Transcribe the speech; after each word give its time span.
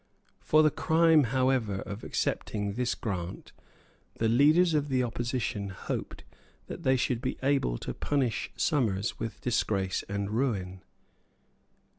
For 0.39 0.63
the 0.63 0.71
crime, 0.71 1.25
however, 1.25 1.75
of 1.81 2.03
accepting 2.03 2.73
this 2.73 2.95
grant 2.95 3.51
the 4.15 4.27
leaders 4.27 4.73
of 4.73 4.89
the 4.89 5.03
opposition 5.03 5.69
hoped 5.69 6.23
that 6.65 6.81
they 6.81 6.95
should 6.95 7.21
be 7.21 7.37
able 7.43 7.77
to 7.77 7.93
punish 7.93 8.49
Somers 8.57 9.19
with 9.19 9.41
disgrace 9.41 10.03
and 10.09 10.31
ruin. 10.31 10.81